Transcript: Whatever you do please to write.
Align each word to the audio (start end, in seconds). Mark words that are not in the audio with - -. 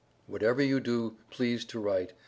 Whatever 0.25 0.63
you 0.63 0.79
do 0.79 1.15
please 1.29 1.63
to 1.65 1.79
write. 1.79 2.13